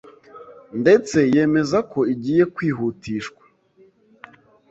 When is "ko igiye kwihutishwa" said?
1.91-3.43